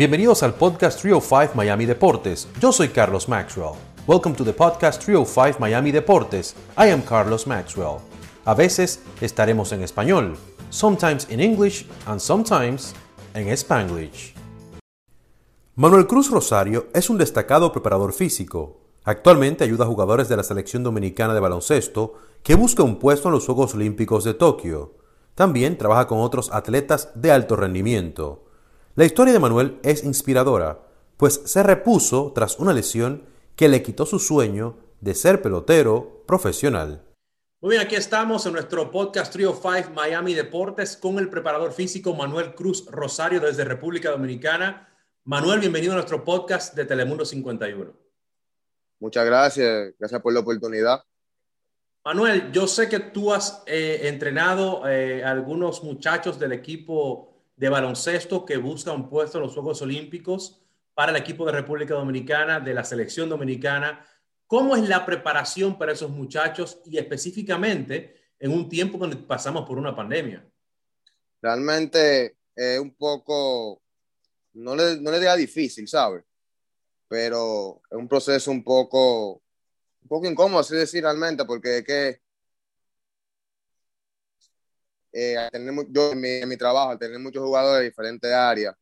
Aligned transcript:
Bienvenidos 0.00 0.42
al 0.42 0.54
podcast 0.54 0.98
305 0.98 1.52
Miami 1.54 1.84
Deportes. 1.84 2.48
Yo 2.58 2.72
soy 2.72 2.88
Carlos 2.88 3.28
Maxwell. 3.28 3.74
Welcome 4.06 4.34
to 4.34 4.46
the 4.46 4.52
podcast 4.54 5.02
305 5.02 5.60
Miami 5.60 5.92
Deportes. 5.92 6.56
I 6.78 6.88
am 6.88 7.02
Carlos 7.02 7.46
Maxwell. 7.46 7.98
A 8.46 8.54
veces 8.54 9.02
estaremos 9.20 9.72
en 9.72 9.82
español, 9.82 10.38
sometimes 10.70 11.30
in 11.30 11.38
English 11.38 11.84
and 12.06 12.18
sometimes 12.18 12.94
en 13.34 13.48
Spanglish. 13.48 14.32
Manuel 15.74 16.06
Cruz 16.06 16.30
Rosario 16.30 16.86
es 16.94 17.10
un 17.10 17.18
destacado 17.18 17.70
preparador 17.70 18.14
físico. 18.14 18.80
Actualmente 19.04 19.64
ayuda 19.64 19.84
a 19.84 19.88
jugadores 19.88 20.30
de 20.30 20.36
la 20.38 20.44
selección 20.44 20.82
dominicana 20.82 21.34
de 21.34 21.40
baloncesto 21.40 22.14
que 22.42 22.54
busca 22.54 22.82
un 22.82 22.98
puesto 22.98 23.28
en 23.28 23.34
los 23.34 23.44
Juegos 23.44 23.74
Olímpicos 23.74 24.24
de 24.24 24.32
Tokio. 24.32 24.94
También 25.34 25.76
trabaja 25.76 26.06
con 26.06 26.20
otros 26.20 26.50
atletas 26.54 27.10
de 27.14 27.32
alto 27.32 27.54
rendimiento. 27.54 28.46
La 29.00 29.06
historia 29.06 29.32
de 29.32 29.38
Manuel 29.38 29.78
es 29.82 30.04
inspiradora, 30.04 30.82
pues 31.16 31.40
se 31.46 31.62
repuso 31.62 32.32
tras 32.34 32.58
una 32.58 32.74
lesión 32.74 33.24
que 33.56 33.70
le 33.70 33.82
quitó 33.82 34.04
su 34.04 34.18
sueño 34.18 34.76
de 35.00 35.14
ser 35.14 35.40
pelotero 35.40 36.22
profesional. 36.26 37.02
Muy 37.62 37.70
bien, 37.70 37.80
aquí 37.80 37.94
estamos 37.94 38.44
en 38.44 38.52
nuestro 38.52 38.90
podcast 38.90 39.32
Trio 39.32 39.54
5 39.54 39.92
Miami 39.94 40.34
Deportes 40.34 40.98
con 40.98 41.18
el 41.18 41.30
preparador 41.30 41.72
físico 41.72 42.12
Manuel 42.12 42.54
Cruz 42.54 42.84
Rosario 42.90 43.40
desde 43.40 43.64
República 43.64 44.10
Dominicana. 44.10 44.92
Manuel, 45.24 45.60
bienvenido 45.60 45.94
a 45.94 45.96
nuestro 45.96 46.22
podcast 46.22 46.74
de 46.74 46.84
Telemundo 46.84 47.24
51. 47.24 47.90
Muchas 48.98 49.24
gracias, 49.24 49.94
gracias 49.98 50.20
por 50.20 50.34
la 50.34 50.40
oportunidad. 50.40 51.02
Manuel, 52.04 52.52
yo 52.52 52.66
sé 52.66 52.90
que 52.90 53.00
tú 53.00 53.32
has 53.32 53.62
eh, 53.64 54.00
entrenado 54.02 54.86
eh, 54.86 55.24
a 55.24 55.30
algunos 55.30 55.82
muchachos 55.82 56.38
del 56.38 56.52
equipo 56.52 57.29
de 57.60 57.68
baloncesto 57.68 58.46
que 58.46 58.56
busca 58.56 58.90
un 58.90 59.10
puesto 59.10 59.36
en 59.36 59.44
los 59.44 59.52
Juegos 59.52 59.82
Olímpicos 59.82 60.62
para 60.94 61.12
el 61.12 61.18
equipo 61.18 61.44
de 61.44 61.52
República 61.52 61.92
Dominicana, 61.92 62.58
de 62.58 62.72
la 62.72 62.84
selección 62.84 63.28
dominicana. 63.28 64.02
¿Cómo 64.46 64.76
es 64.76 64.88
la 64.88 65.04
preparación 65.04 65.76
para 65.76 65.92
esos 65.92 66.10
muchachos 66.10 66.80
y 66.86 66.96
específicamente 66.96 68.32
en 68.38 68.52
un 68.52 68.66
tiempo 68.66 68.96
donde 68.96 69.16
pasamos 69.16 69.68
por 69.68 69.76
una 69.76 69.94
pandemia? 69.94 70.42
Realmente 71.42 72.38
es 72.56 72.80
un 72.80 72.94
poco, 72.94 73.82
no 74.54 74.74
le, 74.74 74.98
no 74.98 75.10
le 75.10 75.18
diga 75.18 75.36
difícil, 75.36 75.86
¿sabes? 75.86 76.24
Pero 77.08 77.82
es 77.90 77.98
un 77.98 78.08
proceso 78.08 78.50
un 78.50 78.64
poco, 78.64 79.42
un 80.00 80.08
poco 80.08 80.26
incómodo, 80.26 80.60
así 80.60 80.74
decir 80.74 81.02
realmente, 81.02 81.44
porque 81.44 81.78
es 81.78 81.84
que 81.84 82.20
eh, 85.12 85.48
tener, 85.50 85.74
yo 85.88 86.12
en 86.12 86.20
mi, 86.20 86.28
en 86.28 86.48
mi, 86.48 86.56
trabajo, 86.56 86.90
al 86.90 86.98
tener 86.98 87.18
muchos 87.18 87.42
jugadores 87.42 87.80
de 87.80 87.84
diferentes 87.86 88.32
áreas, 88.32 88.74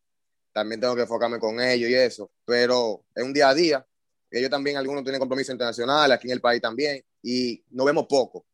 también 0.53 0.81
tengo 0.81 0.95
que 0.95 1.03
enfocarme 1.03 1.39
con 1.39 1.61
ellos 1.61 1.89
y 1.89 1.95
eso, 1.95 2.31
pero 2.45 3.05
es 3.15 3.23
un 3.23 3.33
día 3.33 3.49
a 3.49 3.55
día. 3.55 3.87
Ellos 4.31 4.51
también, 4.51 4.77
algunos 4.77 5.03
tienen 5.05 5.21
compromisos 5.21 5.53
internacionales, 5.53 6.17
aquí 6.17 6.27
en 6.27 6.35
el 6.35 6.41
país 6.41 6.61
también, 6.61 7.03
y 7.23 7.63
no 7.71 7.85
vemos 7.85 8.07
poco, 8.07 8.45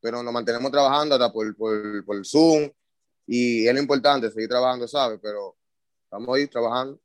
pero 0.00 0.22
nos 0.22 0.32
mantenemos 0.32 0.70
trabajando 0.70 1.14
hasta 1.14 1.32
por, 1.32 1.54
por, 1.56 2.04
por 2.04 2.26
Zoom, 2.26 2.70
y 3.26 3.66
es 3.66 3.74
lo 3.74 3.80
importante, 3.80 4.30
seguir 4.30 4.48
trabajando, 4.48 4.88
¿sabes? 4.88 5.18
Pero 5.22 5.56
vamos 6.10 6.34
a 6.34 6.40
ir 6.40 6.48
trabajando. 6.48 6.98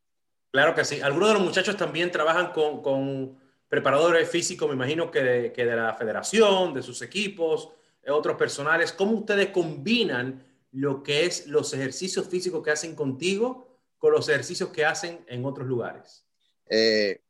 Claro 0.52 0.74
que 0.74 0.86
sí. 0.86 1.02
Algunos 1.02 1.30
de 1.30 1.34
los 1.34 1.44
muchachos 1.44 1.76
también 1.76 2.12
trabajan 2.12 2.54
con, 2.54 2.82
con 2.82 3.38
preparadores 3.68 4.30
físicos, 4.30 4.70
me 4.70 4.76
imagino 4.76 5.12
que 5.12 5.22
de, 5.22 5.52
que 5.52 5.66
de 5.66 5.76
la 5.76 5.94
federación, 5.96 6.74
de 6.74 6.82
sus 6.82 7.02
equipos, 7.02 7.72
otros 8.12 8.38
personales, 8.38 8.92
¿cómo 8.92 9.14
ustedes 9.14 9.50
combinan 9.50 10.44
lo 10.72 11.04
que 11.04 11.26
es 11.26 11.48
los 11.48 11.74
ejercicios 11.74 12.28
físicos 12.28 12.64
que 12.64 12.72
hacen 12.72 12.96
contigo 12.96 13.80
con 13.98 14.12
los 14.12 14.28
ejercicios 14.28 14.70
que 14.70 14.86
hacen 14.86 15.24
en 15.28 15.46
otros 15.46 15.68
lugares? 15.68 16.26
Eh, 16.68 17.22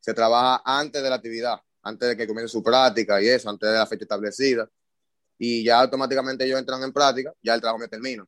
se 0.00 0.14
trabaja 0.14 0.62
antes 0.64 1.02
de 1.02 1.10
la 1.10 1.16
actividad, 1.16 1.60
antes 1.82 2.08
de 2.08 2.16
que 2.16 2.26
comience 2.26 2.50
su 2.50 2.62
práctica 2.62 3.20
y 3.20 3.28
eso, 3.28 3.50
antes 3.50 3.70
de 3.70 3.78
la 3.78 3.86
fecha 3.86 4.04
establecida. 4.04 4.68
Y 5.38 5.64
ya 5.64 5.80
automáticamente 5.80 6.44
ellos 6.44 6.58
entran 6.58 6.82
en 6.82 6.92
práctica, 6.92 7.32
ya 7.42 7.54
el 7.54 7.60
trabajo 7.60 7.80
me 7.80 7.88
termina. 7.88 8.24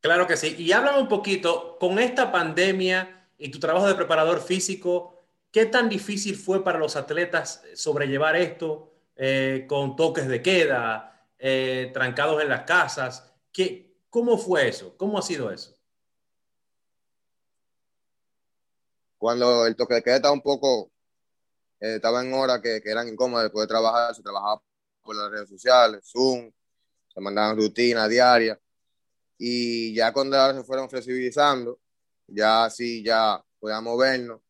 Claro 0.00 0.26
que 0.26 0.36
sí. 0.36 0.54
Y 0.58 0.72
háblame 0.72 1.00
un 1.00 1.08
poquito, 1.08 1.78
con 1.80 1.98
esta 1.98 2.30
pandemia 2.30 3.28
y 3.38 3.50
tu 3.50 3.58
trabajo 3.58 3.88
de 3.88 3.94
preparador 3.94 4.40
físico, 4.40 5.24
¿qué 5.50 5.66
tan 5.66 5.88
difícil 5.88 6.36
fue 6.36 6.62
para 6.62 6.78
los 6.78 6.96
atletas 6.96 7.62
sobrellevar 7.74 8.36
esto? 8.36 8.95
Eh, 9.16 9.64
con 9.66 9.96
toques 9.96 10.28
de 10.28 10.42
queda, 10.42 11.26
eh, 11.38 11.90
trancados 11.92 12.42
en 12.42 12.50
las 12.50 12.64
casas. 12.64 13.32
¿Qué, 13.50 13.96
¿Cómo 14.10 14.36
fue 14.36 14.68
eso? 14.68 14.94
¿Cómo 14.96 15.18
ha 15.18 15.22
sido 15.22 15.50
eso? 15.50 15.74
Cuando 19.16 19.66
el 19.66 19.74
toque 19.74 19.94
de 19.94 20.02
queda 20.02 20.16
estaba 20.16 20.34
un 20.34 20.42
poco, 20.42 20.92
eh, 21.80 21.96
estaba 21.96 22.22
en 22.22 22.34
horas 22.34 22.60
que, 22.60 22.82
que, 22.82 22.90
eran 22.90 23.08
incómodas 23.08 23.44
de 23.44 23.50
poder 23.50 23.68
trabajar, 23.68 24.14
se 24.14 24.22
trabajaba 24.22 24.62
por 25.02 25.16
las 25.16 25.30
redes 25.30 25.48
sociales, 25.48 26.04
Zoom, 26.04 26.52
se 27.08 27.20
mandaban 27.20 27.56
rutinas 27.56 28.10
diarias. 28.10 28.58
Y 29.38 29.94
ya 29.94 30.12
cuando 30.12 30.36
ahora 30.36 30.58
se 30.58 30.64
fueron 30.64 30.90
flexibilizando, 30.90 31.78
ya 32.26 32.68
sí, 32.68 33.02
ya 33.02 33.42
podíamos 33.58 33.98
vernos. 33.98 34.40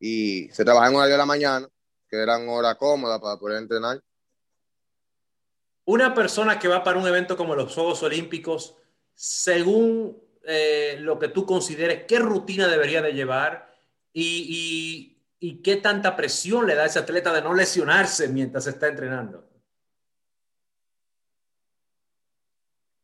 Y 0.00 0.48
se 0.50 0.64
trabajaba 0.64 0.90
en 0.90 0.96
horario 0.96 1.14
de 1.14 1.18
la 1.18 1.26
mañana, 1.26 1.68
que 2.12 2.18
eran 2.18 2.46
horas 2.46 2.76
cómodas 2.76 3.18
para 3.20 3.38
poder 3.38 3.62
entrenar. 3.62 3.98
Una 5.86 6.12
persona 6.12 6.58
que 6.58 6.68
va 6.68 6.84
para 6.84 6.98
un 6.98 7.06
evento 7.08 7.38
como 7.38 7.54
los 7.54 7.74
Juegos 7.74 8.02
Olímpicos, 8.02 8.76
según 9.14 10.22
eh, 10.44 10.98
lo 11.00 11.18
que 11.18 11.28
tú 11.28 11.46
consideres, 11.46 12.04
¿qué 12.06 12.18
rutina 12.18 12.68
debería 12.68 13.00
de 13.00 13.14
llevar 13.14 13.74
y, 14.12 15.16
y, 15.40 15.48
y, 15.48 15.62
qué 15.62 15.76
tanta 15.76 16.14
presión 16.14 16.66
le 16.66 16.74
da 16.74 16.82
a 16.82 16.86
ese 16.86 16.98
atleta 16.98 17.32
de 17.32 17.40
no 17.40 17.54
lesionarse 17.54 18.28
mientras 18.28 18.66
está 18.66 18.88
entrenando? 18.88 19.48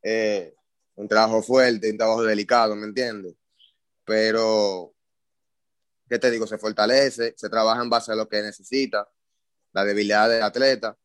Eh, 0.02 0.54
un 0.96 1.08
trabajo 1.08 1.40
fuerte, 1.40 1.90
un 1.90 1.96
trabajo 1.96 2.22
delicado, 2.24 2.76
¿me 2.76 2.84
entiendes? 2.84 3.34
Pero 4.04 4.92
¿qué 6.08 6.18
te 6.18 6.30
digo? 6.30 6.46
Se 6.46 6.58
fortalece, 6.58 7.34
se 7.36 7.48
trabaja 7.48 7.82
en 7.82 7.90
base 7.90 8.12
a 8.12 8.16
lo 8.16 8.28
que 8.28 8.42
necesita, 8.42 9.08
la 9.72 9.84
debilidad 9.84 10.28
del 10.28 10.42
atleta 10.42 10.96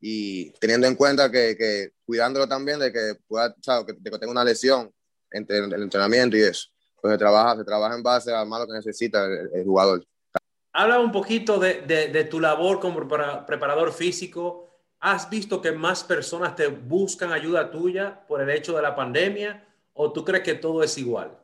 y 0.00 0.50
teniendo 0.52 0.86
en 0.86 0.94
cuenta 0.94 1.30
que, 1.30 1.56
que 1.56 1.92
cuidándolo 2.04 2.46
también 2.46 2.78
de 2.78 2.92
que 2.92 3.14
pueda, 3.26 3.54
¿sabes? 3.60 3.86
Que, 3.86 3.94
tenga 3.94 4.30
una 4.30 4.44
lesión 4.44 4.92
entre 5.30 5.58
el 5.58 5.82
entrenamiento 5.82 6.36
y 6.36 6.42
eso. 6.42 6.68
Pues 7.00 7.12
se 7.12 7.18
trabaja, 7.18 7.56
se 7.56 7.64
trabaja 7.64 7.96
en 7.96 8.02
base 8.02 8.32
a 8.32 8.44
lo 8.44 8.66
que 8.66 8.72
necesita 8.72 9.24
el, 9.24 9.50
el 9.54 9.64
jugador. 9.64 10.06
Habla 10.72 11.00
un 11.00 11.10
poquito 11.10 11.58
de, 11.58 11.82
de, 11.82 12.08
de, 12.08 12.24
tu 12.24 12.38
labor 12.38 12.80
como 12.80 13.00
preparador 13.08 13.92
físico. 13.92 14.68
¿Has 15.00 15.28
visto 15.30 15.62
que 15.62 15.72
más 15.72 16.04
personas 16.04 16.54
te 16.54 16.68
buscan 16.68 17.32
ayuda 17.32 17.70
tuya 17.70 18.26
por 18.26 18.42
el 18.42 18.50
hecho 18.50 18.76
de 18.76 18.82
la 18.82 18.94
pandemia 18.94 19.66
o 19.94 20.12
tú 20.12 20.24
crees 20.24 20.44
que 20.44 20.54
todo 20.54 20.82
es 20.82 20.98
igual? 20.98 21.38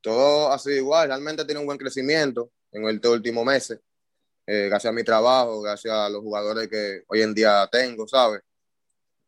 Todo 0.00 0.52
ha 0.52 0.58
sido 0.58 0.76
igual, 0.76 1.08
realmente 1.08 1.44
tiene 1.44 1.60
un 1.60 1.66
buen 1.66 1.78
crecimiento 1.78 2.50
en 2.72 2.88
estos 2.88 3.12
últimos 3.12 3.44
meses, 3.44 3.80
eh, 4.46 4.66
gracias 4.68 4.90
a 4.90 4.94
mi 4.94 5.04
trabajo, 5.04 5.60
gracias 5.60 5.94
a 5.94 6.08
los 6.08 6.22
jugadores 6.22 6.68
que 6.68 7.04
hoy 7.06 7.22
en 7.22 7.34
día 7.34 7.68
tengo, 7.70 8.06
¿sabes? 8.08 8.40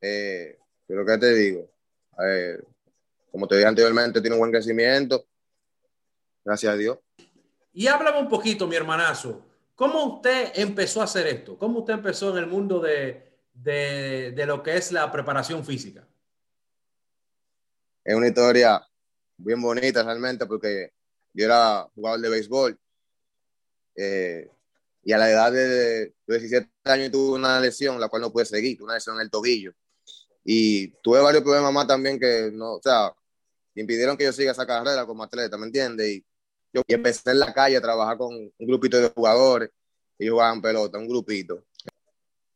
Eh, 0.00 0.58
pero 0.86 1.04
¿qué 1.06 1.18
te 1.18 1.34
digo? 1.34 1.70
Eh, 2.24 2.58
como 3.30 3.46
te 3.46 3.56
dije 3.56 3.68
anteriormente, 3.68 4.20
tiene 4.20 4.34
un 4.34 4.40
buen 4.40 4.52
crecimiento, 4.52 5.24
gracias 6.44 6.72
a 6.72 6.76
Dios. 6.76 6.98
Y 7.72 7.86
háblame 7.86 8.20
un 8.20 8.28
poquito, 8.28 8.66
mi 8.66 8.76
hermanazo, 8.76 9.44
¿cómo 9.74 10.16
usted 10.16 10.52
empezó 10.54 11.00
a 11.00 11.04
hacer 11.04 11.26
esto? 11.26 11.56
¿Cómo 11.56 11.80
usted 11.80 11.94
empezó 11.94 12.30
en 12.30 12.38
el 12.38 12.46
mundo 12.46 12.80
de, 12.80 13.38
de, 13.54 14.32
de 14.32 14.46
lo 14.46 14.62
que 14.62 14.76
es 14.76 14.92
la 14.92 15.10
preparación 15.10 15.64
física? 15.64 16.06
Es 18.04 18.14
una 18.14 18.26
historia 18.26 18.84
bien 19.44 19.60
bonita 19.60 20.02
realmente 20.02 20.46
porque 20.46 20.92
yo 21.32 21.44
era 21.46 21.88
jugador 21.94 22.20
de 22.20 22.28
béisbol 22.28 22.78
eh, 23.96 24.48
y 25.04 25.12
a 25.12 25.18
la 25.18 25.30
edad 25.30 25.52
de 25.52 26.14
17 26.26 26.70
años 26.84 27.10
tuve 27.10 27.34
una 27.34 27.60
lesión 27.60 28.00
la 28.00 28.08
cual 28.08 28.22
no 28.22 28.32
pude 28.32 28.44
seguir, 28.44 28.82
una 28.82 28.94
lesión 28.94 29.16
en 29.16 29.22
el 29.22 29.30
tobillo 29.30 29.72
y 30.44 30.88
tuve 31.02 31.20
varios 31.20 31.42
problemas 31.42 31.72
más 31.72 31.86
también 31.86 32.18
que 32.18 32.50
no, 32.52 32.74
o 32.74 32.82
sea, 32.82 33.12
impidieron 33.74 34.16
que 34.16 34.24
yo 34.24 34.32
siga 34.32 34.52
esa 34.52 34.66
carrera 34.66 35.06
como 35.06 35.22
atleta, 35.22 35.56
¿me 35.56 35.66
entiendes? 35.66 36.08
Y 36.08 36.24
yo 36.72 36.82
empecé 36.88 37.30
en 37.30 37.38
la 37.38 37.52
calle 37.52 37.76
a 37.76 37.80
trabajar 37.80 38.16
con 38.16 38.34
un 38.34 38.66
grupito 38.66 38.98
de 38.98 39.10
jugadores 39.10 39.70
y 40.18 40.28
jugaban 40.28 40.60
pelota, 40.60 40.98
un 40.98 41.08
grupito. 41.08 41.64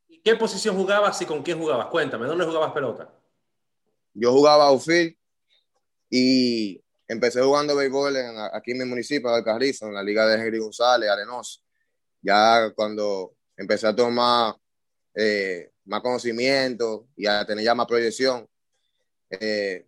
¿Y 0.08 0.18
qué 0.20 0.34
posición 0.36 0.76
jugabas 0.76 1.20
y 1.22 1.26
con 1.26 1.42
quién 1.42 1.58
jugabas? 1.58 1.86
Cuéntame, 1.86 2.26
¿dónde 2.26 2.44
jugabas 2.44 2.72
pelota? 2.72 3.12
Yo 4.14 4.32
jugaba 4.32 4.64
outfield 4.64 5.14
y 6.10 6.82
empecé 7.08 7.40
jugando 7.42 7.76
béisbol 7.76 8.16
en, 8.16 8.36
aquí 8.52 8.72
en 8.72 8.78
mi 8.78 8.84
municipio, 8.84 9.30
de 9.30 9.36
Alcarrizo, 9.36 9.86
en 9.86 9.94
la 9.94 10.02
liga 10.02 10.26
de 10.26 10.40
Henry 10.40 10.58
González, 10.58 11.08
Arenoso. 11.08 11.60
Ya 12.22 12.72
cuando 12.74 13.34
empecé 13.56 13.86
a 13.86 13.94
tomar 13.94 14.56
eh, 15.14 15.70
más 15.84 16.00
conocimiento 16.02 17.08
y 17.16 17.26
a 17.26 17.44
tener 17.44 17.64
ya 17.64 17.74
más 17.74 17.86
proyección, 17.86 18.48
eh, 19.30 19.86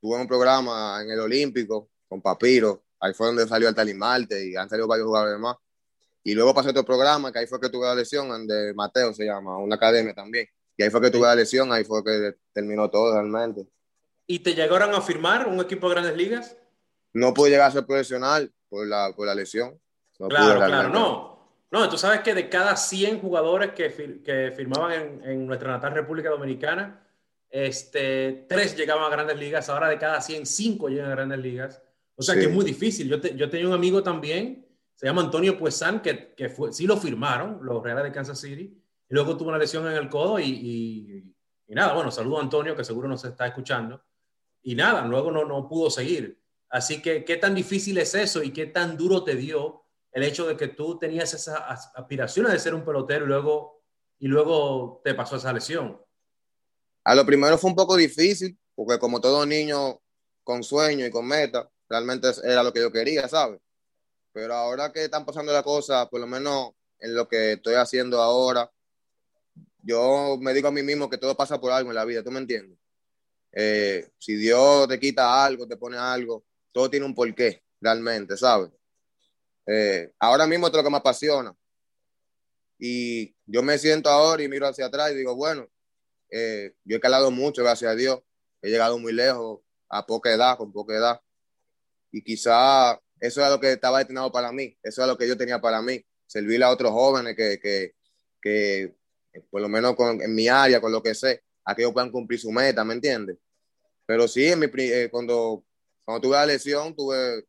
tuve 0.00 0.20
un 0.20 0.26
programa 0.26 1.00
en 1.02 1.10
el 1.10 1.20
Olímpico 1.20 1.90
con 2.08 2.22
Papiro, 2.22 2.84
ahí 3.00 3.12
fue 3.12 3.28
donde 3.28 3.46
salió 3.46 3.68
el 3.68 3.94
Marte 3.94 4.48
y 4.48 4.56
han 4.56 4.68
salido 4.68 4.86
varios 4.86 5.06
jugadores 5.06 5.38
más. 5.38 5.56
Y 6.22 6.34
luego 6.34 6.54
pasé 6.54 6.70
otro 6.70 6.84
programa, 6.84 7.30
que 7.32 7.38
ahí 7.38 7.46
fue 7.46 7.60
que 7.60 7.68
tuve 7.68 7.86
la 7.86 7.94
lesión, 7.94 8.28
donde 8.28 8.74
Mateo 8.74 9.14
se 9.14 9.24
llama, 9.24 9.58
una 9.58 9.76
academia 9.76 10.12
también. 10.12 10.48
Y 10.76 10.82
ahí 10.82 10.90
fue 10.90 11.00
que 11.00 11.10
tuve 11.10 11.26
la 11.26 11.36
lesión, 11.36 11.72
ahí 11.72 11.84
fue 11.84 12.02
que 12.02 12.34
terminó 12.52 12.90
todo 12.90 13.12
realmente. 13.12 13.66
¿Y 14.26 14.40
te 14.40 14.54
llegaron 14.54 14.94
a 14.94 15.00
firmar 15.00 15.46
un 15.46 15.60
equipo 15.60 15.88
de 15.88 15.94
grandes 15.94 16.16
ligas? 16.16 16.56
No 17.12 17.32
pude 17.32 17.50
llegar 17.50 17.68
a 17.68 17.72
ser 17.72 17.86
profesional 17.86 18.52
por 18.68 18.86
la, 18.86 19.12
por 19.14 19.26
la 19.26 19.34
lesión. 19.34 19.80
claro, 20.28 20.58
claro, 20.66 20.88
no. 20.88 21.36
No, 21.70 21.88
tú 21.88 21.98
sabes 21.98 22.20
que 22.20 22.32
de 22.32 22.48
cada 22.48 22.76
100 22.76 23.20
jugadores 23.20 23.72
que, 23.72 24.22
que 24.24 24.52
firmaban 24.56 24.92
en, 24.92 25.24
en, 25.24 25.46
nuestra 25.46 25.72
natal 25.72 25.94
República 25.94 26.30
Dominicana, 26.30 27.02
este, 27.50 28.46
tres 28.48 28.76
llegaban 28.76 29.04
a 29.04 29.08
grandes 29.08 29.38
ligas, 29.38 29.68
ahora 29.68 29.88
de 29.88 29.98
cada 29.98 30.20
100, 30.20 30.46
cinco 30.46 30.88
llegan 30.88 31.10
a 31.10 31.14
grandes 31.14 31.38
ligas. 31.38 31.82
O 32.14 32.22
sea 32.22 32.34
que 32.34 32.42
es 32.42 32.50
muy 32.50 32.64
difícil. 32.64 33.08
Yo, 33.08 33.20
yo 33.20 33.50
tenía 33.50 33.66
un 33.66 33.74
amigo 33.74 34.02
también, 34.02 34.66
se 34.94 35.06
llama 35.06 35.22
Antonio 35.22 35.58
Puesan, 35.58 36.00
que, 36.00 36.34
que 36.34 36.48
fue, 36.48 36.72
sí 36.72 36.86
lo 36.86 36.96
firmaron, 36.96 37.58
los 37.62 37.82
Reales 37.82 38.04
de 38.04 38.12
Kansas 38.12 38.40
City, 38.40 38.82
y 39.08 39.14
luego 39.14 39.36
tuvo 39.36 39.50
una 39.50 39.58
lesión 39.58 39.86
en 39.86 39.94
el 39.94 40.08
codo 40.08 40.38
y, 40.38 40.44
y, 40.44 41.34
y 41.68 41.74
nada, 41.74 41.94
bueno, 41.94 42.10
saludo 42.10 42.38
a 42.38 42.42
Antonio, 42.42 42.74
que 42.74 42.84
seguro 42.84 43.08
nos 43.08 43.24
está 43.24 43.46
escuchando. 43.46 44.02
Y 44.66 44.74
nada, 44.74 45.06
luego 45.06 45.30
no, 45.30 45.44
no 45.44 45.68
pudo 45.68 45.90
seguir. 45.90 46.42
Así 46.68 47.00
que, 47.00 47.24
¿qué 47.24 47.36
tan 47.36 47.54
difícil 47.54 47.98
es 47.98 48.16
eso 48.16 48.42
y 48.42 48.52
qué 48.52 48.66
tan 48.66 48.96
duro 48.96 49.22
te 49.22 49.36
dio 49.36 49.84
el 50.10 50.24
hecho 50.24 50.44
de 50.44 50.56
que 50.56 50.66
tú 50.66 50.98
tenías 50.98 51.32
esa 51.34 51.58
aspiraciones 51.68 52.52
de 52.52 52.58
ser 52.58 52.74
un 52.74 52.84
pelotero 52.84 53.26
y 53.26 53.28
luego, 53.28 53.84
y 54.18 54.26
luego 54.26 55.00
te 55.04 55.14
pasó 55.14 55.36
esa 55.36 55.52
lesión? 55.52 56.04
A 57.04 57.14
lo 57.14 57.24
primero 57.24 57.56
fue 57.58 57.70
un 57.70 57.76
poco 57.76 57.96
difícil, 57.96 58.58
porque 58.74 58.98
como 58.98 59.20
todo 59.20 59.46
niño 59.46 60.00
con 60.42 60.64
sueño 60.64 61.06
y 61.06 61.10
con 61.12 61.28
meta, 61.28 61.70
realmente 61.88 62.26
era 62.42 62.64
lo 62.64 62.72
que 62.72 62.80
yo 62.80 62.90
quería, 62.90 63.28
¿sabes? 63.28 63.60
Pero 64.32 64.52
ahora 64.52 64.92
que 64.92 65.04
están 65.04 65.24
pasando 65.24 65.52
las 65.52 65.62
cosas, 65.62 66.08
por 66.08 66.18
lo 66.18 66.26
menos 66.26 66.72
en 66.98 67.14
lo 67.14 67.28
que 67.28 67.52
estoy 67.52 67.74
haciendo 67.74 68.20
ahora, 68.20 68.68
yo 69.84 70.36
me 70.40 70.52
digo 70.52 70.66
a 70.66 70.72
mí 70.72 70.82
mismo 70.82 71.08
que 71.08 71.18
todo 71.18 71.36
pasa 71.36 71.60
por 71.60 71.70
algo 71.70 71.90
en 71.90 71.94
la 71.94 72.04
vida, 72.04 72.24
¿tú 72.24 72.32
me 72.32 72.40
entiendes? 72.40 72.76
Eh, 73.58 74.06
si 74.18 74.36
Dios 74.36 74.86
te 74.86 75.00
quita 75.00 75.42
algo, 75.42 75.66
te 75.66 75.78
pone 75.78 75.96
algo, 75.96 76.44
todo 76.72 76.90
tiene 76.90 77.06
un 77.06 77.14
porqué, 77.14 77.62
realmente, 77.80 78.36
¿sabes? 78.36 78.70
Eh, 79.66 80.12
ahora 80.18 80.46
mismo 80.46 80.66
es 80.66 80.74
lo 80.74 80.84
que 80.84 80.90
me 80.90 80.98
apasiona. 80.98 81.56
Y 82.78 83.34
yo 83.46 83.62
me 83.62 83.78
siento 83.78 84.10
ahora 84.10 84.42
y 84.42 84.48
miro 84.48 84.66
hacia 84.66 84.84
atrás 84.84 85.12
y 85.12 85.14
digo, 85.14 85.34
bueno, 85.34 85.66
eh, 86.30 86.74
yo 86.84 86.98
he 86.98 87.00
calado 87.00 87.30
mucho, 87.30 87.62
gracias 87.62 87.92
a 87.92 87.94
Dios. 87.94 88.20
He 88.60 88.68
llegado 88.68 88.98
muy 88.98 89.14
lejos, 89.14 89.60
a 89.88 90.04
poca 90.04 90.30
edad, 90.30 90.58
con 90.58 90.70
poca 90.70 90.94
edad. 90.94 91.22
Y 92.12 92.22
quizá 92.22 93.00
eso 93.20 93.40
era 93.40 93.48
lo 93.48 93.58
que 93.58 93.72
estaba 93.72 94.00
destinado 94.00 94.30
para 94.30 94.52
mí, 94.52 94.76
eso 94.82 95.00
era 95.00 95.12
lo 95.12 95.16
que 95.16 95.26
yo 95.26 95.34
tenía 95.34 95.62
para 95.62 95.80
mí, 95.80 96.04
servir 96.26 96.62
a 96.62 96.70
otros 96.70 96.92
jóvenes 96.92 97.34
que, 97.34 97.58
que, 97.58 97.94
que 98.42 98.94
por 99.48 99.62
lo 99.62 99.68
menos 99.70 99.96
en 99.98 100.34
mi 100.34 100.46
área, 100.46 100.78
con 100.78 100.92
lo 100.92 101.02
que 101.02 101.14
sé, 101.14 101.42
a 101.64 101.74
que 101.74 101.82
ellos 101.82 101.94
puedan 101.94 102.10
cumplir 102.10 102.38
su 102.38 102.52
meta, 102.52 102.84
¿me 102.84 102.92
entiendes? 102.92 103.38
Pero 104.06 104.28
sí, 104.28 104.46
en 104.46 104.60
mi, 104.60 104.66
eh, 104.76 105.08
cuando, 105.10 105.64
cuando 106.04 106.20
tuve 106.20 106.36
la 106.36 106.46
lesión, 106.46 106.94
tuve, 106.94 107.44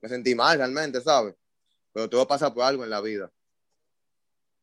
me 0.00 0.08
sentí 0.08 0.34
mal 0.34 0.58
realmente, 0.58 1.00
¿sabes? 1.00 1.34
pero 1.94 2.10
todo 2.10 2.26
pasa 2.26 2.52
por 2.52 2.64
algo 2.64 2.82
en 2.82 2.90
la 2.90 3.00
vida. 3.00 3.30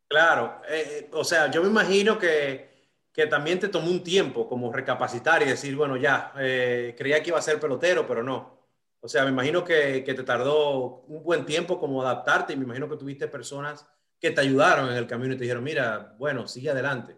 Claro, 0.10 0.62
eh, 0.68 0.86
eh, 0.90 1.10
o 1.14 1.24
sea, 1.24 1.50
yo 1.50 1.64
me 1.64 1.70
imagino 1.70 2.20
que, 2.20 2.70
que, 3.14 3.26
también 3.26 3.58
te 3.58 3.70
tomó 3.70 3.90
un 3.90 4.04
tiempo 4.04 4.50
como 4.50 4.72
recapacitar 4.72 5.42
y 5.42 5.46
decir, 5.46 5.74
bueno, 5.78 5.96
ya, 5.96 6.34
eh, 6.38 6.94
creía 6.98 7.24
que 7.24 7.30
iba 7.30 7.40
a 7.40 7.42
ser 7.42 7.62
pelotero, 7.62 8.06
pero 8.06 8.22
no. 8.22 8.60
O 9.00 9.08
sea, 9.08 9.24
me 9.24 9.32
imagino 9.32 9.64
que, 9.64 10.04
que, 10.04 10.14
te 10.14 10.24
tardó 10.24 11.06
un 11.08 11.24
buen 11.24 11.46
tiempo 11.46 11.80
como 11.80 12.02
adaptarte 12.02 12.52
y 12.52 12.58
me 12.58 12.66
imagino 12.66 12.90
que 12.90 12.98
tuviste 12.98 13.30
personas 13.30 13.88
que 14.20 14.32
te 14.32 14.42
ayudaron 14.42 14.90
en 14.90 14.98
el 14.98 15.08
camino 15.08 15.34
y 15.34 15.38
te 15.38 15.44
dijeron, 15.44 15.64
mira, 15.64 16.14
bueno, 16.20 16.46
sigue 16.50 16.70
adelante. 16.70 17.16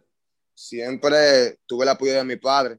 Siempre 0.53 1.57
tuve 1.65 1.83
el 1.83 1.89
apoyo 1.89 2.13
de 2.13 2.23
mi 2.23 2.35
padre. 2.35 2.77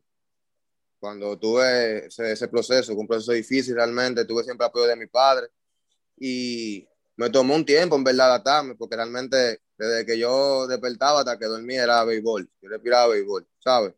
Cuando 1.04 1.38
tuve 1.38 2.06
ese, 2.06 2.32
ese 2.32 2.48
proceso, 2.48 2.94
un 2.94 3.06
proceso 3.06 3.32
difícil 3.32 3.74
realmente, 3.74 4.24
tuve 4.24 4.42
siempre 4.42 4.66
apoyo 4.66 4.86
de 4.86 4.96
mi 4.96 5.06
padre. 5.06 5.48
Y 6.16 6.88
me 7.16 7.28
tomó 7.28 7.54
un 7.54 7.66
tiempo 7.66 7.94
en 7.94 8.04
verdad 8.04 8.28
adaptarme, 8.28 8.74
porque 8.74 8.96
realmente 8.96 9.60
desde 9.76 10.06
que 10.06 10.18
yo 10.18 10.66
despertaba 10.66 11.18
hasta 11.18 11.38
que 11.38 11.44
dormía 11.44 11.82
era 11.82 12.02
béisbol, 12.04 12.48
yo 12.58 12.68
respiraba 12.70 13.08
béisbol, 13.08 13.46
¿sabes? 13.58 13.92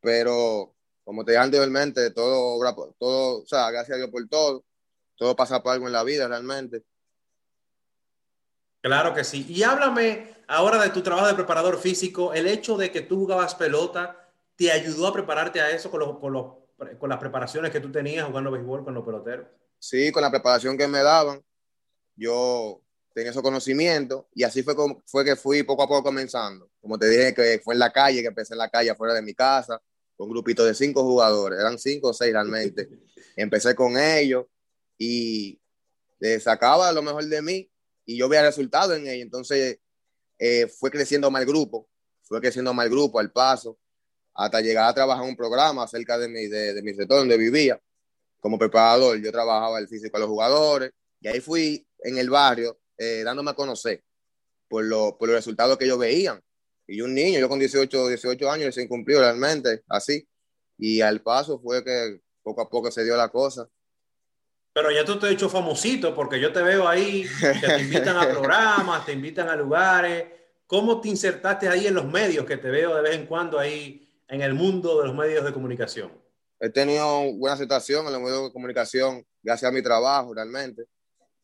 Pero 0.00 0.74
como 1.04 1.24
te 1.24 1.30
dije 1.30 1.44
anteriormente, 1.44 2.10
todo, 2.10 2.58
todo, 2.98 3.42
o 3.42 3.46
sea, 3.46 3.70
gracias 3.70 3.94
a 3.94 3.98
Dios 3.98 4.10
por 4.10 4.28
todo, 4.28 4.64
todo 5.14 5.36
pasa 5.36 5.62
por 5.62 5.74
algo 5.74 5.86
en 5.86 5.92
la 5.92 6.02
vida 6.02 6.26
realmente. 6.26 6.82
Claro 8.80 9.14
que 9.14 9.22
sí. 9.22 9.46
Y 9.48 9.62
háblame 9.62 10.38
ahora 10.48 10.82
de 10.82 10.90
tu 10.90 11.02
trabajo 11.02 11.28
de 11.28 11.34
preparador 11.34 11.78
físico, 11.78 12.34
el 12.34 12.48
hecho 12.48 12.76
de 12.76 12.90
que 12.90 13.02
tú 13.02 13.20
jugabas 13.20 13.54
pelota, 13.54 14.21
¿te 14.62 14.72
ayudó 14.72 15.08
a 15.08 15.12
prepararte 15.12 15.60
a 15.60 15.70
eso 15.70 15.90
con, 15.90 16.00
los, 16.00 16.18
con, 16.18 16.32
los, 16.32 16.46
con 16.98 17.10
las 17.10 17.18
preparaciones 17.18 17.70
que 17.70 17.80
tú 17.80 17.90
tenías 17.90 18.26
jugando 18.26 18.50
béisbol 18.50 18.84
con 18.84 18.94
los 18.94 19.04
peloteros? 19.04 19.46
Sí, 19.78 20.12
con 20.12 20.22
la 20.22 20.30
preparación 20.30 20.78
que 20.78 20.86
me 20.86 21.02
daban 21.02 21.42
yo 22.14 22.82
tenía 23.14 23.30
esos 23.30 23.42
conocimientos 23.42 24.26
y 24.34 24.42
así 24.42 24.62
fue, 24.62 24.76
como, 24.76 25.02
fue 25.06 25.24
que 25.24 25.36
fui 25.36 25.62
poco 25.62 25.82
a 25.82 25.88
poco 25.88 26.04
comenzando. 26.04 26.70
Como 26.80 26.98
te 26.98 27.08
dije, 27.08 27.34
que 27.34 27.60
fue 27.62 27.74
en 27.74 27.80
la 27.80 27.92
calle, 27.92 28.20
que 28.20 28.28
empecé 28.28 28.54
en 28.54 28.58
la 28.58 28.68
calle 28.68 28.90
afuera 28.90 29.14
de 29.14 29.22
mi 29.22 29.34
casa, 29.34 29.80
con 30.16 30.28
un 30.28 30.32
grupito 30.32 30.64
de 30.64 30.74
cinco 30.74 31.02
jugadores, 31.02 31.58
eran 31.58 31.78
cinco 31.78 32.08
o 32.08 32.12
seis 32.12 32.32
realmente. 32.32 32.88
empecé 33.36 33.74
con 33.74 33.98
ellos 33.98 34.46
y 34.96 35.60
sacaba 36.40 36.92
lo 36.92 37.02
mejor 37.02 37.24
de 37.24 37.42
mí 37.42 37.68
y 38.06 38.16
yo 38.16 38.28
veía 38.28 38.42
resultados 38.42 38.96
en 38.96 39.08
ellos. 39.08 39.24
Entonces 39.24 39.80
eh, 40.38 40.68
fue 40.68 40.90
creciendo 40.90 41.30
más 41.30 41.42
el 41.42 41.48
grupo, 41.48 41.88
fue 42.22 42.40
creciendo 42.40 42.72
más 42.72 42.86
el 42.86 42.92
grupo 42.92 43.18
al 43.18 43.32
paso, 43.32 43.78
hasta 44.34 44.60
llegar 44.60 44.88
a 44.88 44.94
trabajar 44.94 45.24
un 45.24 45.36
programa 45.36 45.86
cerca 45.86 46.18
de 46.18 46.28
mi, 46.28 46.46
de, 46.46 46.74
de 46.74 46.82
mi 46.82 46.94
sector 46.94 47.18
donde 47.18 47.36
vivía. 47.36 47.80
Como 48.40 48.58
preparador, 48.58 49.20
yo 49.20 49.30
trabajaba 49.30 49.78
el 49.78 49.88
físico 49.88 50.16
de 50.16 50.22
los 50.22 50.28
jugadores 50.28 50.92
y 51.20 51.28
ahí 51.28 51.40
fui 51.40 51.86
en 52.00 52.18
el 52.18 52.30
barrio 52.30 52.78
eh, 52.98 53.22
dándome 53.24 53.50
a 53.50 53.54
conocer 53.54 54.02
por, 54.68 54.84
lo, 54.84 55.16
por 55.18 55.28
los 55.28 55.36
resultados 55.36 55.76
que 55.76 55.84
ellos 55.84 55.98
veían. 55.98 56.40
Y 56.86 57.00
un 57.00 57.14
niño, 57.14 57.38
yo 57.38 57.48
con 57.48 57.58
18, 57.58 58.08
18 58.08 58.50
años, 58.50 58.74
se 58.74 58.82
incumplió 58.82 59.20
realmente, 59.20 59.82
así. 59.88 60.26
Y 60.78 61.00
al 61.00 61.20
paso 61.20 61.60
fue 61.60 61.84
que 61.84 62.20
poco 62.42 62.62
a 62.62 62.68
poco 62.68 62.90
se 62.90 63.04
dio 63.04 63.16
la 63.16 63.28
cosa. 63.28 63.68
Pero 64.72 64.90
ya 64.90 65.04
tú 65.04 65.18
te 65.18 65.26
has 65.26 65.32
hecho 65.32 65.48
famosito, 65.48 66.14
porque 66.14 66.40
yo 66.40 66.52
te 66.52 66.62
veo 66.62 66.88
ahí, 66.88 67.26
que 67.40 67.66
te 67.66 67.80
invitan 67.80 68.16
a 68.16 68.28
programas, 68.30 69.04
te 69.04 69.12
invitan 69.12 69.48
a 69.48 69.56
lugares. 69.56 70.24
¿Cómo 70.66 71.00
te 71.00 71.08
insertaste 71.08 71.68
ahí 71.68 71.86
en 71.86 71.94
los 71.94 72.06
medios, 72.06 72.46
que 72.46 72.56
te 72.56 72.70
veo 72.70 72.96
de 72.96 73.02
vez 73.02 73.14
en 73.14 73.26
cuando 73.26 73.58
ahí 73.58 74.01
en 74.32 74.42
el 74.42 74.54
mundo 74.54 75.00
de 75.00 75.06
los 75.06 75.14
medios 75.14 75.44
de 75.44 75.52
comunicación? 75.52 76.10
He 76.58 76.70
tenido 76.70 77.32
buena 77.34 77.54
aceptación 77.54 78.06
en 78.06 78.12
los 78.12 78.22
medios 78.22 78.44
de 78.44 78.52
comunicación, 78.52 79.24
gracias 79.42 79.68
a 79.70 79.74
mi 79.74 79.82
trabajo, 79.82 80.34
realmente 80.34 80.86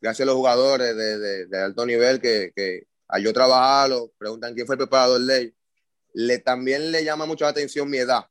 gracias 0.01 0.25
a 0.25 0.27
los 0.27 0.35
jugadores 0.35 0.95
de, 0.95 1.47
de, 1.47 1.61
alto 1.61 1.85
nivel 1.85 2.21
que, 2.21 2.51
que 2.55 2.83
al 3.07 3.23
yo 3.23 3.33
trabajarlo, 3.33 4.11
preguntan 4.17 4.53
quién 4.53 4.65
fue 4.65 4.75
el 4.75 4.79
preparador 4.79 5.21
de 5.21 5.39
ellos, 5.39 5.53
le, 6.13 6.39
también 6.39 6.91
le 6.91 7.03
llama 7.03 7.25
mucho 7.25 7.45
la 7.45 7.51
atención 7.51 7.89
mi 7.89 7.97
edad. 7.97 8.25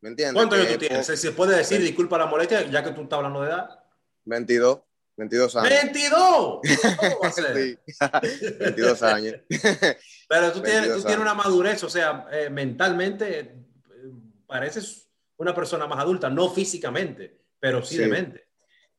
¿Me 0.00 0.10
entiendes? 0.10 0.34
¿Cuántos 0.34 0.58
años 0.58 0.72
tú 0.72 0.78
tienes? 0.78 1.06
¿Se 1.06 1.32
puede 1.32 1.56
decir, 1.56 1.80
disculpa 1.80 2.16
la 2.18 2.26
molestia, 2.26 2.68
ya 2.70 2.82
que 2.82 2.92
tú 2.92 3.02
estás 3.02 3.18
hablando 3.18 3.42
de 3.42 3.48
edad? 3.48 3.68
22. 4.24 4.80
22 5.16 5.56
años. 5.56 5.72
¡22! 5.72 6.60
¿Cómo 6.96 7.20
va 7.22 7.28
a 7.28 7.32
ser? 7.32 7.78
22 8.58 9.02
años. 9.02 9.34
Pero 10.28 10.52
tú, 10.52 10.62
tienes, 10.62 10.94
tú 10.94 11.02
tienes, 11.02 11.18
una 11.18 11.34
madurez, 11.34 11.82
o 11.84 11.90
sea, 11.90 12.26
eh, 12.32 12.48
mentalmente 12.48 13.54
pareces 14.50 15.08
una 15.38 15.54
persona 15.54 15.86
más 15.86 15.98
adulta, 15.98 16.28
no 16.28 16.50
físicamente, 16.50 17.40
pero 17.58 17.82
sí, 17.82 17.94
sí. 17.94 18.02
de 18.02 18.08
mente. 18.08 18.44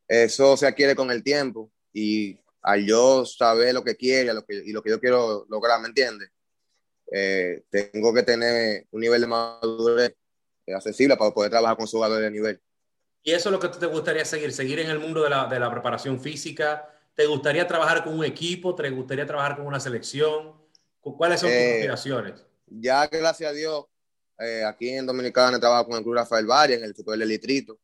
Eso 0.08 0.58
se 0.58 0.66
adquiere 0.66 0.96
con 0.96 1.12
el 1.12 1.24
tiempo 1.24 1.72
y 1.94 2.40
al 2.64 2.86
yo 2.86 3.26
saber 3.26 3.74
lo 3.74 3.84
que 3.84 3.92
lo 4.34 4.46
que, 4.46 4.56
y 4.56 4.72
lo 4.72 4.82
que 4.82 4.90
yo 4.90 5.00
quiero 5.00 5.46
lograr, 5.50 5.80
¿me 5.82 5.88
entiendes? 5.88 6.30
Eh, 7.12 7.64
tengo 7.70 8.14
que 8.14 8.24
tener 8.24 8.88
un 8.92 9.02
nivel 9.02 9.22
de 9.22 9.28
madurez 9.28 10.16
accesible 10.74 11.18
para 11.18 11.32
poder 11.32 11.52
trabajar 11.52 11.78
con 11.78 11.86
jugadores 11.86 12.26
de 12.26 12.32
nivel. 12.32 12.62
¿Y 13.24 13.34
eso 13.34 13.50
es 13.50 13.54
lo 13.54 13.60
que 13.60 13.68
te 13.68 13.86
gustaría 13.86 14.26
seguir? 14.26 14.52
¿Seguir 14.52 14.80
en 14.80 14.90
el 14.90 15.00
mundo 15.00 15.24
de 15.24 15.30
la, 15.30 15.46
de 15.46 15.60
la 15.60 15.70
preparación 15.70 16.20
física? 16.20 16.88
¿Te 17.14 17.26
gustaría 17.26 17.68
trabajar 17.68 18.04
con 18.04 18.18
un 18.18 18.26
equipo? 18.26 18.74
¿Te 18.74 18.90
gustaría 18.90 19.26
trabajar 19.26 19.58
con 19.58 19.68
una 19.68 19.80
selección? 19.80 20.60
¿Cuáles 21.00 21.40
son 21.40 21.50
tus 21.50 21.58
eh, 21.58 21.74
aspiraciones? 21.76 22.46
Ya, 22.68 23.06
gracias 23.08 23.50
a 23.50 23.54
Dios, 23.54 23.86
eh, 24.42 24.64
aquí 24.66 24.90
en 24.90 25.06
Dominicana 25.06 25.60
trabajo 25.60 25.88
con 25.88 25.98
el 25.98 26.04
Club 26.04 26.16
Rafael 26.16 26.46
Valle, 26.46 26.76
en 26.76 26.84
el 26.84 26.96
Super 26.96 27.18
del 27.18 27.30
Distrito. 27.30 27.80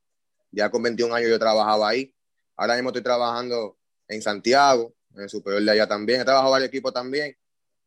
Ya 0.51 0.69
con 0.69 0.81
21 0.81 1.13
años 1.13 1.29
yo 1.29 1.39
trabajaba 1.39 1.89
ahí. 1.89 2.13
Ahora 2.55 2.75
mismo 2.75 2.89
estoy 2.89 3.03
trabajando 3.03 3.77
en 4.07 4.21
Santiago, 4.21 4.93
en 5.15 5.23
el 5.23 5.29
superior 5.29 5.61
de 5.61 5.71
allá 5.71 5.87
también. 5.87 6.21
He 6.21 6.25
trabajado 6.25 6.51
varios 6.51 6.69
equipos 6.69 6.93
también 6.93 7.35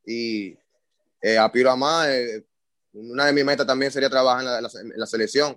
y 0.04 0.56
eh, 1.20 1.38
aspiro 1.38 1.70
a 1.70 1.76
más. 1.76 2.08
una 2.92 3.26
de 3.26 3.32
mis 3.32 3.44
metas 3.44 3.66
también 3.66 3.90
sería 3.90 4.08
trabajar 4.08 4.40
en 4.40 4.62
la, 4.62 4.70
en 4.80 4.92
la, 5.00 5.06
selección, 5.06 5.56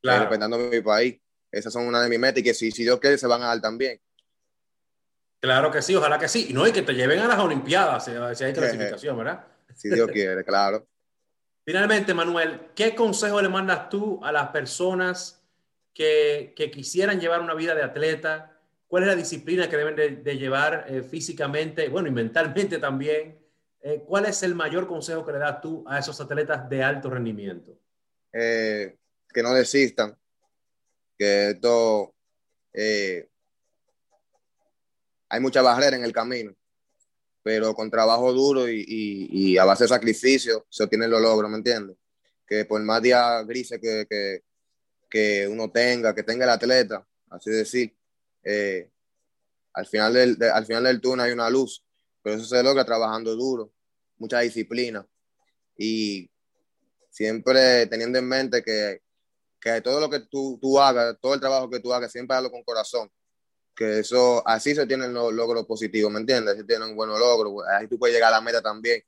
claro. 0.00 0.22
representando 0.22 0.56
a 0.56 0.70
mi 0.70 0.80
país. 0.80 1.18
esas 1.50 1.72
son 1.72 1.86
una 1.86 2.02
de 2.02 2.08
mis 2.08 2.18
metas 2.18 2.38
y 2.38 2.44
que 2.44 2.54
si, 2.54 2.70
si 2.70 2.82
Dios 2.84 3.00
quiere 3.00 3.18
se 3.18 3.26
van 3.26 3.42
a 3.42 3.46
dar 3.46 3.60
también. 3.60 4.00
Claro 5.40 5.70
que 5.70 5.82
sí, 5.82 5.94
ojalá 5.94 6.18
que 6.18 6.28
sí. 6.28 6.46
Y 6.50 6.52
no, 6.52 6.66
y 6.66 6.72
que 6.72 6.82
te 6.82 6.92
lleven 6.94 7.18
a 7.18 7.28
las 7.28 7.38
Olimpiadas, 7.38 8.04
si, 8.04 8.44
hay 8.44 8.52
clasificación, 8.54 9.16
¿verdad? 9.18 9.44
Si 9.74 9.88
Dios 9.88 10.10
quiere, 10.10 10.44
claro. 10.44 10.86
Finalmente, 11.66 12.14
Manuel, 12.14 12.68
¿qué 12.76 12.94
consejo 12.94 13.42
le 13.42 13.48
mandas 13.48 13.88
tú 13.88 14.24
a 14.24 14.30
las 14.30 14.50
personas 14.50 15.42
que, 15.92 16.54
quisieran 16.72 17.18
llevar 17.18 17.40
una 17.40 17.54
vida 17.54 17.74
de 17.74 17.82
atleta? 17.82 18.56
¿Cuál 18.86 19.02
es 19.02 19.08
la 19.08 19.16
disciplina 19.16 19.68
que 19.68 19.76
deben 19.76 20.22
de, 20.22 20.38
llevar 20.38 20.86
eh, 20.88 21.02
físicamente, 21.02 21.88
bueno, 21.88 22.06
y 22.06 22.12
mentalmente 22.12 22.78
también? 22.78 23.36
Eh, 23.80 24.04
¿Cuál 24.06 24.26
es 24.26 24.44
el 24.44 24.54
mayor 24.54 24.86
consejo 24.86 25.26
que 25.26 25.32
le 25.32 25.38
das 25.38 25.60
tú 25.60 25.84
a 25.88 25.98
esos 25.98 26.20
atletas 26.20 26.70
de 26.70 26.84
alto 26.84 27.10
rendimiento? 27.10 27.76
Eh, 28.32 28.96
que 29.28 29.42
no 29.42 29.52
desistan, 29.52 30.16
que 31.18 31.50
esto 31.50 32.14
hay 35.28 35.40
mucha 35.40 35.62
barrera 35.62 35.96
en 35.96 36.04
el 36.04 36.12
camino, 36.12 36.54
pero 37.46 37.74
con 37.74 37.88
trabajo 37.88 38.32
duro 38.32 38.68
y, 38.68 39.56
a 39.56 39.64
base 39.64 39.84
de 39.84 39.88
sacrificio 39.88 40.66
se 40.68 40.82
obtienen 40.82 41.08
los 41.08 41.22
logros, 41.22 41.48
¿me 41.48 41.58
entiendes? 41.58 41.96
Que 42.44 42.64
por 42.64 42.82
más 42.82 43.00
días 43.00 43.46
grises 43.46 43.78
que, 43.80 44.42
que, 45.08 45.46
uno 45.46 45.70
tenga, 45.70 46.12
que 46.12 46.24
tenga 46.24 46.42
el 46.42 46.50
atleta, 46.50 47.06
así 47.30 47.50
decir, 47.50 47.96
eh, 48.42 48.90
al, 49.74 49.86
final 49.86 50.12
del, 50.14 50.36
al 50.52 50.66
final 50.66 50.82
del 50.82 51.00
túnel 51.00 51.26
hay 51.26 51.32
una 51.32 51.48
luz, 51.48 51.84
pero 52.20 52.34
eso 52.34 52.46
se 52.46 52.60
logra 52.64 52.84
trabajando 52.84 53.36
duro, 53.36 53.72
mucha 54.18 54.40
disciplina 54.40 55.06
y 55.78 56.28
siempre 57.10 57.86
teniendo 57.86 58.18
en 58.18 58.26
mente 58.26 58.60
que, 58.60 59.02
que 59.60 59.80
todo 59.82 60.00
lo 60.00 60.10
que 60.10 60.18
tú, 60.18 60.58
tú 60.60 60.80
hagas, 60.80 61.16
todo 61.20 61.34
el 61.34 61.40
trabajo 61.40 61.70
que 61.70 61.78
tú 61.78 61.92
hagas, 61.92 62.10
siempre 62.10 62.36
hazlo 62.36 62.50
con 62.50 62.64
corazón 62.64 63.08
que 63.76 64.00
eso, 64.00 64.42
así 64.48 64.74
se 64.74 64.86
tienen 64.86 65.12
los 65.12 65.32
logros 65.32 65.66
positivos, 65.66 66.10
¿me 66.10 66.20
entiendes? 66.20 66.54
Así 66.54 66.64
tienen 66.64 66.96
buenos 66.96 67.18
logros, 67.18 67.62
ahí 67.68 67.86
tú 67.86 67.98
puedes 67.98 68.16
llegar 68.16 68.32
a 68.32 68.36
la 68.36 68.40
meta 68.40 68.62
también. 68.62 69.04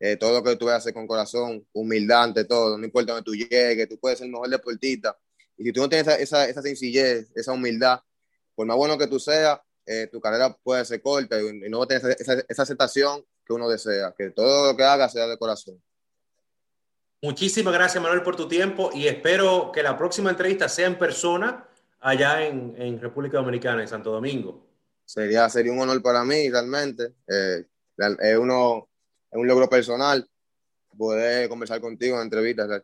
Eh, 0.00 0.16
todo 0.16 0.32
lo 0.32 0.42
que 0.42 0.56
tú 0.56 0.68
haces 0.68 0.92
con 0.92 1.06
corazón, 1.06 1.66
humildad 1.72 2.24
ante 2.24 2.44
todo, 2.44 2.76
no 2.76 2.84
importa 2.84 3.12
donde 3.12 3.24
tú 3.24 3.34
llegues, 3.34 3.88
tú 3.88 3.98
puedes 3.98 4.18
ser 4.18 4.26
el 4.26 4.32
mejor 4.32 4.48
deportista. 4.48 5.16
Y 5.56 5.64
si 5.64 5.72
tú 5.72 5.80
no 5.80 5.88
tienes 5.88 6.06
esa, 6.18 6.48
esa, 6.48 6.62
sencillez, 6.62 7.30
esa 7.34 7.52
humildad, 7.52 8.00
por 8.54 8.66
más 8.66 8.76
bueno 8.76 8.98
que 8.98 9.06
tú 9.06 9.18
seas, 9.20 9.60
eh, 9.86 10.08
tu 10.10 10.20
carrera 10.20 10.54
puede 10.62 10.84
ser 10.84 11.00
corta 11.00 11.40
y, 11.40 11.68
no 11.70 11.86
tienes 11.86 12.04
esa, 12.20 12.34
esa 12.48 12.62
aceptación 12.62 13.24
que 13.44 13.52
uno 13.52 13.68
desea, 13.68 14.14
que 14.16 14.30
todo 14.30 14.72
lo 14.72 14.76
que 14.76 14.84
haga 14.84 15.08
sea 15.08 15.26
de 15.26 15.38
corazón. 15.38 15.80
Muchísimas 17.22 17.74
gracias, 17.74 18.02
Manuel, 18.02 18.22
por 18.22 18.36
tu 18.36 18.46
tiempo 18.46 18.90
y 18.92 19.08
espero 19.08 19.72
que 19.72 19.82
la 19.82 19.96
próxima 19.96 20.30
entrevista 20.30 20.68
sea 20.68 20.86
en 20.86 20.98
persona 20.98 21.67
allá 22.00 22.46
en, 22.46 23.00
República 23.00 23.38
Dominicana, 23.38 23.82
en 23.82 23.88
Santo 23.88 24.10
Domingo. 24.10 24.66
Sería, 25.04 25.48
sería 25.48 25.72
un 25.72 25.80
honor 25.80 26.02
para 26.02 26.24
mí, 26.24 26.50
realmente. 26.50 27.14
Eh, 27.26 27.64
es, 27.96 28.38
uno, 28.38 28.88
es 29.30 29.38
un 29.38 29.46
logro 29.46 29.68
personal 29.68 30.28
poder 30.96 31.48
conversar 31.48 31.80
contigo 31.80 32.16
en 32.16 32.22
entrevistas. 32.22 32.82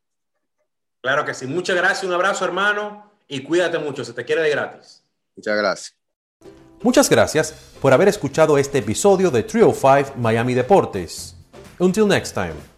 Claro 1.00 1.24
que 1.24 1.34
sí. 1.34 1.46
Muchas 1.46 1.76
gracias, 1.76 2.04
un 2.04 2.12
abrazo, 2.12 2.44
hermano, 2.44 3.10
y 3.28 3.42
cuídate 3.42 3.78
mucho. 3.78 4.04
Se 4.04 4.12
te 4.12 4.24
quiere 4.24 4.42
de 4.42 4.50
gratis. 4.50 5.02
Muchas 5.36 5.56
gracias. 5.58 5.96
Muchas 6.82 7.10
gracias 7.10 7.52
por 7.80 7.92
haber 7.92 8.08
escuchado 8.08 8.58
este 8.58 8.78
episodio 8.78 9.30
de 9.30 9.42
Trio 9.42 9.72
5 9.72 10.14
Miami 10.16 10.54
Deportes. 10.54 11.34
Until 11.78 12.06
next 12.06 12.34
time. 12.34 12.73